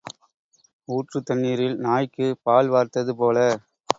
ஊற்றுத் 0.87 1.25
தண்ணீரில் 1.25 1.77
நாய்க்குப் 1.79 2.41
பால் 2.43 2.69
வார்த்தது 2.69 3.15
போல. 3.15 3.37